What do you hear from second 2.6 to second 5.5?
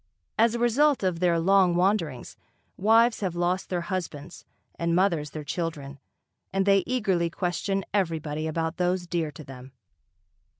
wives have lost their husbands and mothers their